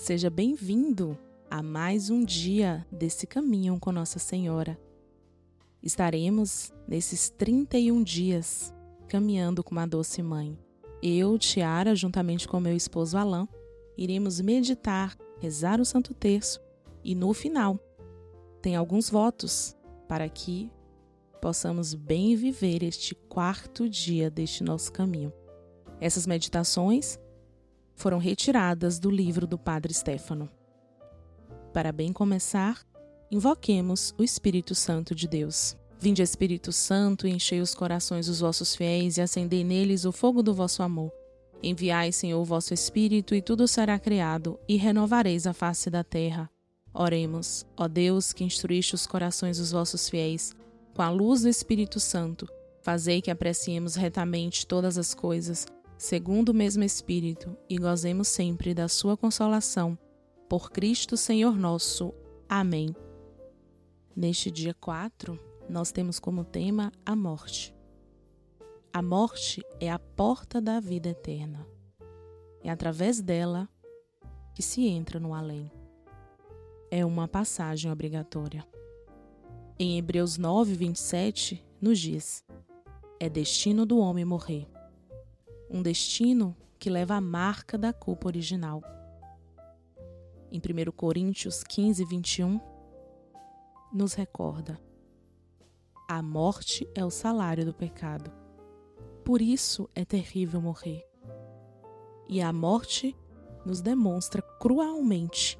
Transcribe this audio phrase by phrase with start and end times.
[0.00, 1.16] Seja bem-vindo
[1.50, 4.80] a mais um dia desse caminho com Nossa Senhora.
[5.82, 8.72] Estaremos nesses 31 dias
[9.08, 10.58] caminhando com a doce mãe.
[11.02, 13.46] Eu, Tiara, juntamente com meu esposo Alain,
[13.94, 16.62] iremos meditar, rezar o Santo Terço
[17.04, 17.78] e no final
[18.62, 19.76] tem alguns votos
[20.08, 20.70] para que
[21.42, 25.30] possamos bem viver este quarto dia deste nosso caminho.
[26.00, 27.18] Essas meditações
[28.00, 30.48] foram retiradas do livro do Padre Stefano.
[31.70, 32.80] Para bem começar,
[33.30, 35.76] invoquemos o Espírito Santo de Deus.
[35.98, 40.54] Vinde, Espírito Santo, enchei os corações dos vossos fiéis e acendei neles o fogo do
[40.54, 41.12] vosso amor.
[41.62, 46.48] Enviai, Senhor, o vosso Espírito, e tudo será criado, e renovareis a face da terra.
[46.94, 50.54] Oremos, ó Deus, que instruíste os corações dos vossos fiéis,
[50.94, 52.48] com a luz do Espírito Santo,
[52.80, 55.66] fazei que apreciemos retamente todas as coisas
[56.00, 59.98] segundo o mesmo Espírito, e gozemos sempre da Sua consolação.
[60.48, 62.14] Por Cristo Senhor nosso.
[62.48, 62.96] Amém.
[64.16, 67.76] Neste dia 4, nós temos como tema a morte.
[68.90, 71.66] A morte é a porta da vida eterna.
[72.64, 73.68] É através dela
[74.54, 75.70] que se entra no além.
[76.90, 78.66] É uma passagem obrigatória.
[79.78, 82.42] Em Hebreus 9, 27, nos diz:
[83.20, 84.66] É destino do homem morrer
[85.70, 88.82] um destino que leva a marca da culpa original.
[90.50, 92.60] Em 1 Coríntios 15, 21,
[93.92, 94.80] nos recorda:
[96.08, 98.32] a morte é o salário do pecado.
[99.24, 101.06] Por isso é terrível morrer.
[102.28, 103.16] E a morte
[103.64, 105.56] nos demonstra cruelmente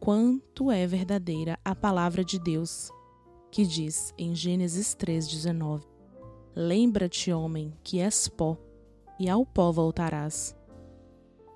[0.00, 2.90] quanto é verdadeira a palavra de Deus,
[3.50, 5.82] que diz em Gênesis 3,19:
[6.54, 8.56] Lembra-te, homem, que és pó
[9.18, 10.56] e ao pó voltarás.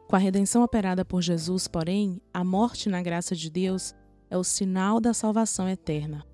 [0.08, 3.94] Com a redenção operada por Jesus, porém, a morte na graça de Deus
[4.30, 6.24] é o sinal da salvação eterna.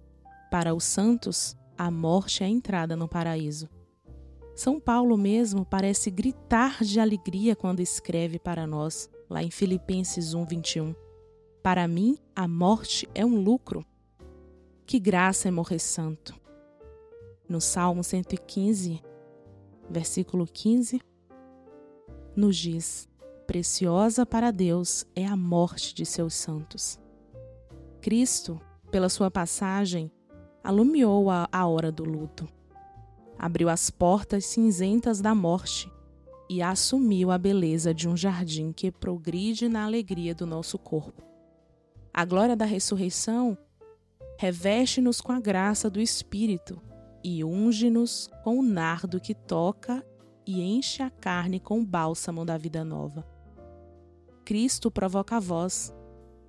[0.50, 3.68] Para os santos, a morte é a entrada no paraíso.
[4.54, 10.94] São Paulo mesmo parece gritar de alegria quando escreve para nós, lá em Filipenses 1:21.
[11.60, 13.84] Para mim, a morte é um lucro.
[14.86, 16.38] Que graça é morrer santo.
[17.48, 19.02] No Salmo 115,
[19.90, 21.00] versículo 15,
[22.36, 23.08] nos diz:
[23.46, 26.98] Preciosa para Deus é a morte de seus santos.
[28.00, 30.10] Cristo, pela sua passagem,
[30.62, 32.48] alumiou a, a hora do luto,
[33.38, 35.90] abriu as portas cinzentas da morte
[36.48, 41.22] e assumiu a beleza de um jardim que progride na alegria do nosso corpo.
[42.12, 43.58] A glória da ressurreição
[44.38, 46.80] reveste-nos com a graça do Espírito
[47.22, 50.04] e unge-nos com o nardo que toca
[50.47, 53.27] e enche a carne com o bálsamo da vida nova.
[54.44, 55.94] Cristo provoca a voz,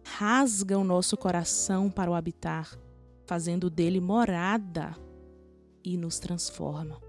[0.03, 2.77] rasga o nosso coração para o habitar,
[3.25, 4.95] fazendo dele morada
[5.83, 7.01] e nos transforma.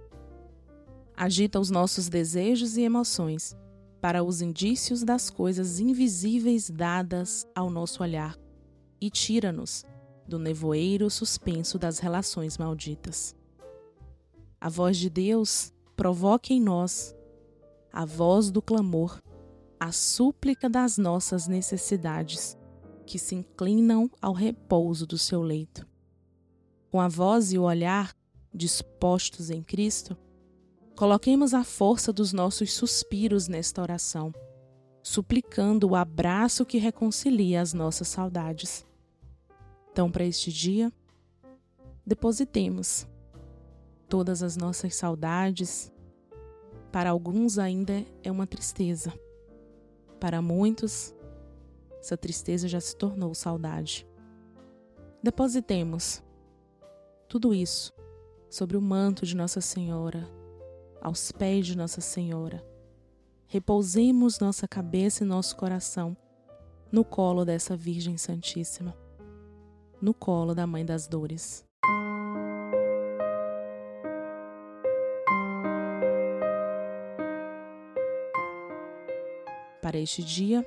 [1.16, 3.56] Agita os nossos desejos e emoções
[4.00, 8.36] para os indícios das coisas invisíveis dadas ao nosso olhar
[9.00, 9.84] e tira-nos
[10.28, 13.34] do nevoeiro suspenso das relações malditas.
[14.60, 17.16] A voz de Deus provoque em nós
[17.90, 19.22] a voz do clamor,
[19.80, 22.56] a súplica das nossas necessidades,
[23.06, 25.86] que se inclinam ao repouso do seu leito.
[26.90, 28.14] Com a voz e o olhar
[28.52, 30.16] dispostos em Cristo,
[30.94, 34.34] coloquemos a força dos nossos suspiros nesta oração,
[35.02, 38.84] suplicando o abraço que reconcilia as nossas saudades.
[39.92, 40.92] Então, para este dia,
[42.04, 43.06] depositemos
[44.08, 45.92] todas as nossas saudades.
[46.90, 49.12] Para alguns ainda é uma tristeza.
[50.18, 51.14] Para muitos,
[52.00, 54.06] essa tristeza já se tornou saudade.
[55.22, 56.22] Depositemos
[57.28, 57.92] tudo isso
[58.48, 60.28] sobre o manto de Nossa Senhora,
[61.02, 62.64] aos pés de Nossa Senhora.
[63.48, 66.16] Repousemos nossa cabeça e nosso coração
[66.90, 68.96] no colo dessa Virgem Santíssima,
[70.00, 71.65] no colo da Mãe das Dores.
[79.86, 80.66] Para este dia,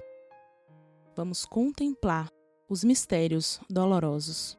[1.13, 2.31] vamos contemplar
[2.69, 4.57] os mistérios dolorosos.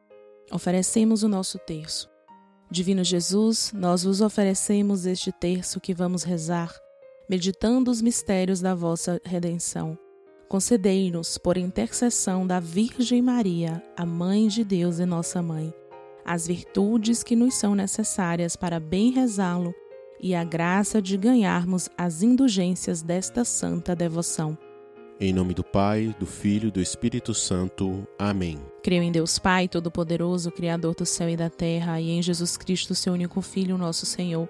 [0.51, 2.07] Oferecemos o nosso terço.
[2.69, 6.71] Divino Jesus, nós vos oferecemos este terço que vamos rezar,
[7.27, 9.97] meditando os mistérios da vossa redenção.
[10.47, 15.73] Concedei-nos, por intercessão da Virgem Maria, a Mãe de Deus e nossa Mãe,
[16.23, 19.73] as virtudes que nos são necessárias para bem rezá-lo
[20.21, 24.57] e a graça de ganharmos as indulgências desta santa devoção.
[25.19, 28.07] Em nome do Pai, do Filho e do Espírito Santo.
[28.17, 28.59] Amém.
[28.83, 32.95] Creio em Deus Pai, Todo-Poderoso, Criador do céu e da terra, e em Jesus Cristo,
[32.95, 34.49] seu único Filho, nosso Senhor,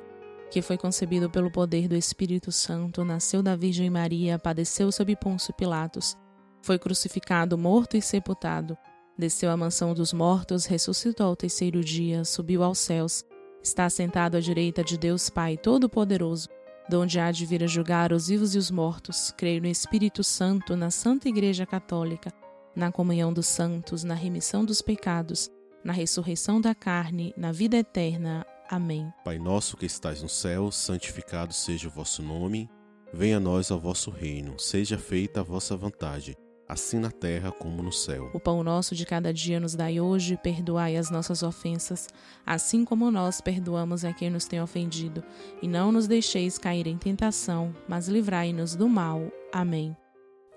[0.49, 5.53] que foi concebido pelo poder do Espírito Santo, nasceu da Virgem Maria, padeceu sob Pôncio
[5.53, 6.15] Pilatos,
[6.61, 8.77] foi crucificado, morto e sepultado,
[9.17, 13.25] desceu à mansão dos mortos, ressuscitou ao terceiro dia, subiu aos céus,
[13.63, 16.49] está sentado à direita de Deus Pai Todo-Poderoso
[16.91, 19.33] de onde há de vir a julgar os vivos e os mortos.
[19.37, 22.33] Creio no Espírito Santo, na Santa Igreja Católica,
[22.75, 25.49] na comunhão dos santos, na remissão dos pecados,
[25.85, 28.45] na ressurreição da carne, na vida eterna.
[28.69, 29.09] Amém.
[29.23, 32.69] Pai nosso que estais no céu, santificado seja o vosso nome.
[33.13, 34.59] Venha a nós ao vosso reino.
[34.59, 36.35] Seja feita a vossa vontade
[36.71, 38.29] assim na terra como no céu.
[38.33, 42.07] O pão nosso de cada dia nos dai hoje, perdoai as nossas ofensas,
[42.45, 45.21] assim como nós perdoamos a quem nos tem ofendido,
[45.61, 49.29] e não nos deixeis cair em tentação, mas livrai-nos do mal.
[49.51, 49.95] Amém.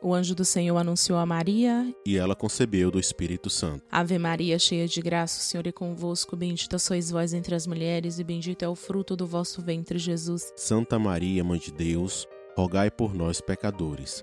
[0.00, 3.82] O anjo do Senhor anunciou a Maria, e ela concebeu do Espírito Santo.
[3.90, 8.18] Ave Maria, cheia de graça, o Senhor é convosco, bendita sois vós entre as mulheres,
[8.18, 10.52] e bendito é o fruto do vosso ventre, Jesus.
[10.56, 14.22] Santa Maria, Mãe de Deus, rogai por nós pecadores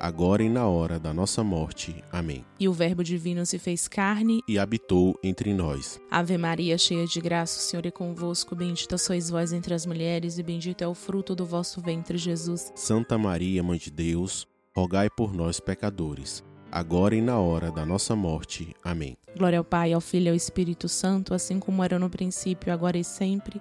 [0.00, 2.02] agora e na hora da nossa morte.
[2.10, 2.42] Amém.
[2.58, 6.00] E o Verbo divino se fez carne e habitou entre nós.
[6.10, 10.38] Ave Maria, cheia de graça, o Senhor é convosco, bendita sois vós entre as mulheres
[10.38, 12.72] e bendito é o fruto do vosso ventre, Jesus.
[12.74, 16.42] Santa Maria, mãe de Deus, rogai por nós pecadores,
[16.72, 18.74] agora e na hora da nossa morte.
[18.82, 19.18] Amém.
[19.36, 22.96] Glória ao Pai, ao Filho e ao Espírito Santo, assim como era no princípio, agora
[22.96, 23.60] e sempre,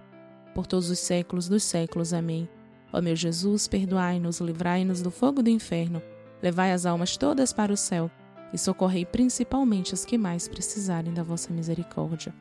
[0.56, 2.13] por todos os séculos dos séculos.
[2.13, 2.47] Amém.
[2.94, 6.01] Ó meu Jesus, perdoai-nos, livrai-nos do fogo do inferno
[6.41, 8.09] Levai as almas todas para o céu
[8.53, 12.33] e socorrei principalmente as que mais precisarem da vossa misericórdia.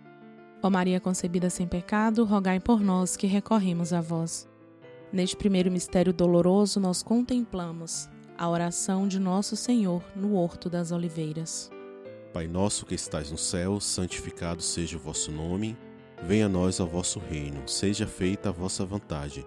[0.62, 4.48] Ó Maria concebida sem pecado, rogai por nós que recorremos a vós.
[5.12, 11.70] Neste primeiro mistério doloroso, nós contemplamos a oração de nosso Senhor no Horto das Oliveiras.
[12.32, 15.76] Pai nosso que estais no céu, santificado seja o vosso nome.
[16.22, 17.66] Venha a nós ao vosso reino.
[17.66, 19.46] Seja feita a vossa vontade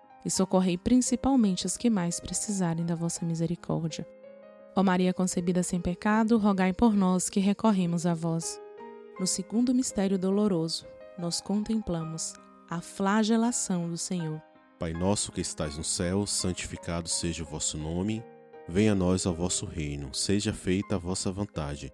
[0.25, 4.07] e socorrei principalmente as que mais precisarem da vossa misericórdia.
[4.75, 8.59] Ó Maria concebida sem pecado, rogai por nós que recorremos a vós.
[9.19, 10.85] No segundo mistério doloroso,
[11.17, 12.33] nós contemplamos
[12.69, 14.41] a flagelação do Senhor.
[14.79, 18.23] Pai nosso que estais no céu, santificado seja o vosso nome.
[18.67, 21.93] Venha a nós ao vosso reino, seja feita a vossa vontade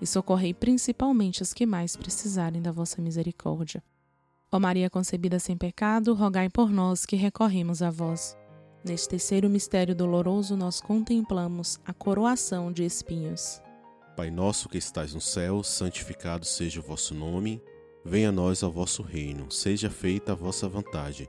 [0.00, 3.82] e socorrei principalmente os que mais precisarem da vossa misericórdia.
[4.50, 8.36] Ó Maria concebida sem pecado, rogai por nós que recorremos a vós.
[8.84, 13.60] Neste terceiro mistério doloroso, nós contemplamos a coroação de espinhos.
[14.16, 17.62] Pai nosso que estais no céu, santificado seja o vosso nome.
[18.04, 21.28] Venha a nós ao vosso reino, seja feita a vossa vontade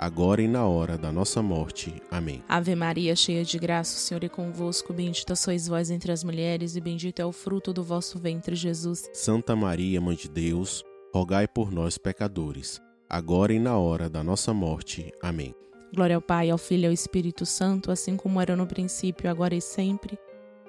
[0.00, 2.00] agora e na hora da nossa morte.
[2.10, 2.42] Amém.
[2.48, 6.74] Ave Maria, cheia de graça, o Senhor é convosco, bendita sois vós entre as mulheres,
[6.74, 9.10] e bendito é o fruto do vosso ventre, Jesus.
[9.12, 12.80] Santa Maria, Mãe de Deus, rogai por nós, pecadores,
[13.10, 15.12] agora e na hora da nossa morte.
[15.22, 15.54] Amém.
[15.94, 19.54] Glória ao Pai, ao Filho e ao Espírito Santo, assim como era no princípio, agora
[19.54, 20.18] e sempre,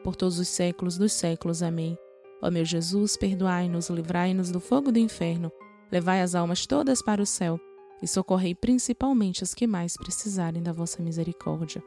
[0.03, 1.63] por todos os séculos dos séculos.
[1.63, 1.97] Amém.
[2.41, 5.49] Ó meu Jesus, perdoai-nos, livrai-nos do fogo do inferno,
[5.89, 7.57] levai as almas todas para o céu
[8.01, 11.83] e socorrei principalmente as que mais precisarem da vossa misericórdia.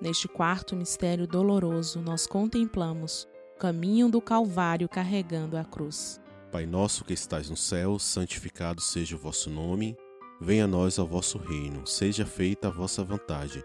[0.00, 6.20] Neste quarto mistério doloroso, nós contemplamos o caminho do Calvário carregando a cruz.
[6.50, 9.96] Pai nosso que estais no céu, santificado seja o vosso nome.
[10.40, 13.64] Venha a nós ao vosso reino, seja feita a vossa vontade,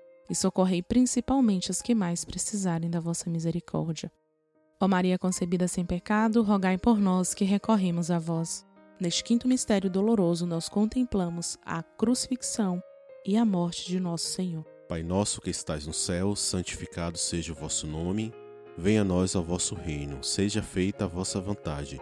[0.29, 4.11] e socorrei principalmente as que mais precisarem da vossa misericórdia.
[4.79, 8.65] Ó Maria concebida sem pecado, rogai por nós que recorremos a vós.
[8.99, 12.81] Neste quinto mistério doloroso, nós contemplamos a crucifixão
[13.25, 14.63] e a morte de nosso Senhor.
[14.87, 18.33] Pai nosso que estais no céu, santificado seja o vosso nome.
[18.77, 22.01] Venha a nós ao vosso reino, seja feita a vossa vontade,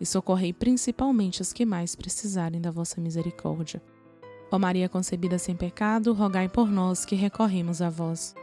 [0.00, 3.82] e socorrei principalmente as que mais precisarem da vossa misericórdia.
[4.50, 8.34] Ó Maria concebida sem pecado, rogai por nós que recorremos a vós.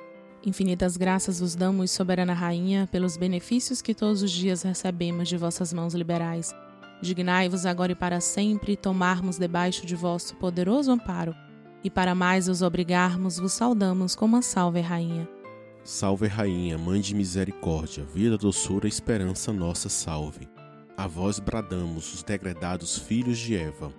[0.46, 5.72] Infinitas graças vos damos, soberana rainha, pelos benefícios que todos os dias recebemos de vossas
[5.72, 6.54] mãos liberais.
[7.02, 11.36] Dignai-vos agora e para sempre tomarmos debaixo de vosso poderoso amparo,
[11.84, 15.28] e para mais os obrigarmos, vos saudamos como a salve rainha.
[15.84, 20.48] Salve rainha, mãe de misericórdia, vida, doçura, esperança, nossa salve.
[21.02, 23.92] A vós bradamos os degredados filhos de Eva,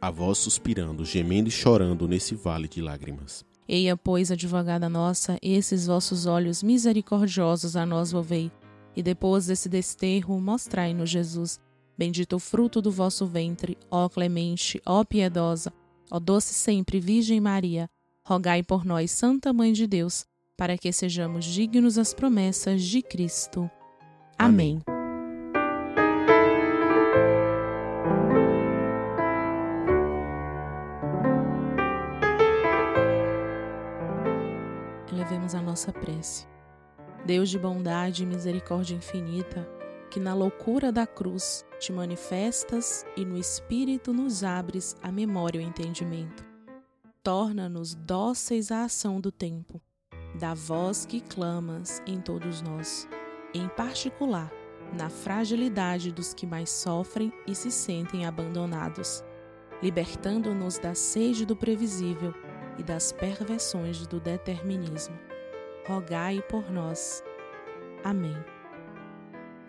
[0.00, 3.44] a vós suspirando, gemendo e chorando nesse vale de lágrimas.
[3.68, 8.50] Eia, pois, advogada nossa, esses vossos olhos misericordiosos a nós volvei,
[8.96, 11.60] e depois desse desterro mostrai-nos Jesus.
[11.96, 15.72] Bendito o fruto do vosso ventre, ó clemente, ó piedosa,
[16.10, 17.88] ó doce sempre Virgem Maria,
[18.26, 23.70] rogai por nós, Santa Mãe de Deus, para que sejamos dignos das promessas de Cristo.
[24.36, 24.82] Amém.
[24.84, 24.99] Amém.
[35.54, 36.46] A nossa prece.
[37.24, 39.68] Deus de bondade e misericórdia infinita,
[40.10, 45.64] que na loucura da cruz te manifestas e no Espírito nos abres a memória e
[45.64, 46.44] o entendimento.
[47.22, 49.80] Torna-nos dóceis à ação do tempo,
[50.38, 53.08] da voz que clamas em todos nós,
[53.52, 54.50] em particular
[54.92, 59.24] na fragilidade dos que mais sofrem e se sentem abandonados,
[59.82, 62.34] libertando-nos da sede do previsível
[62.78, 65.29] e das perversões do determinismo.
[65.90, 67.20] Rogai por nós.
[68.04, 68.36] Amém.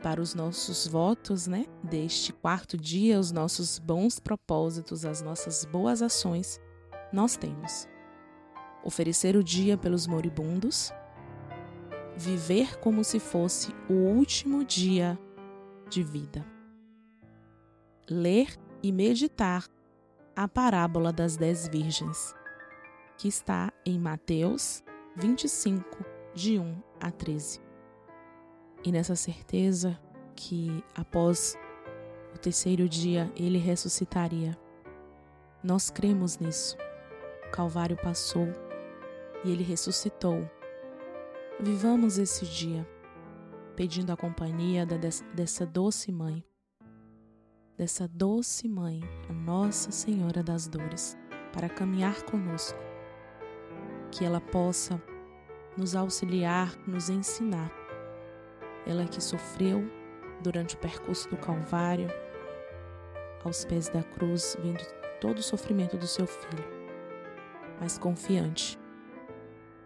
[0.04, 6.00] Para os nossos votos, né, deste quarto dia, os nossos bons propósitos, as nossas boas
[6.04, 6.62] ações,
[7.12, 7.88] nós temos
[8.84, 10.94] oferecer o dia pelos moribundos,
[12.16, 15.18] viver como se fosse o último dia
[15.90, 16.46] de vida,
[18.08, 19.66] ler e meditar
[20.36, 22.36] a parábola das dez virgens,
[23.18, 24.84] que está em Mateus
[25.18, 27.62] 25, de 1 a 13.
[28.84, 30.00] E nessa certeza
[30.36, 31.58] que após
[32.34, 34.58] o terceiro dia ele ressuscitaria,
[35.64, 36.78] nós cremos nisso.
[37.48, 38.48] O Calvário passou
[39.44, 40.50] e ele ressuscitou.
[41.60, 42.88] Vivamos esse dia
[43.76, 46.44] pedindo a companhia dessa doce mãe,
[47.78, 51.18] dessa doce mãe, a Nossa Senhora das Dores,
[51.54, 52.80] para caminhar conosco
[54.12, 55.02] que ela possa
[55.78, 57.72] nos auxiliar, nos ensinar.
[58.86, 59.84] Ela que sofreu
[60.42, 62.10] durante o percurso do Calvário,
[63.44, 64.84] aos pés da cruz, vendo
[65.20, 66.66] todo o sofrimento do seu filho,
[67.80, 68.80] mas confiante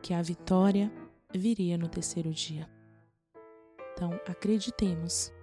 [0.02, 0.91] que a vitória
[1.34, 2.69] viria no terceiro dia.
[3.93, 5.34] Então, acreditemos.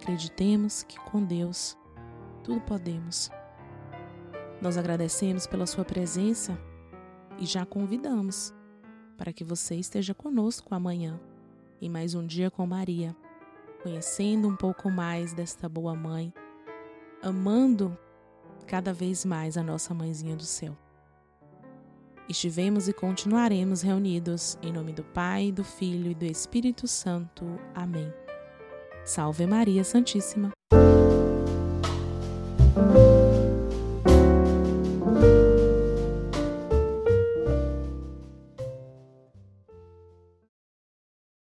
[0.00, 1.76] Acreditemos que com Deus
[2.42, 3.30] tudo podemos.
[4.60, 6.58] Nós agradecemos pela sua presença
[7.38, 8.54] e já convidamos
[9.16, 11.20] para que você esteja conosco amanhã
[11.80, 13.14] em mais um dia com Maria,
[13.82, 16.32] conhecendo um pouco mais desta boa mãe,
[17.22, 17.96] amando
[18.66, 20.76] cada vez mais a nossa mãezinha do céu.
[22.28, 27.44] Estivemos e continuaremos reunidos em nome do Pai, do Filho e do Espírito Santo.
[27.74, 28.10] Amém.
[29.04, 30.50] Salve Maria Santíssima.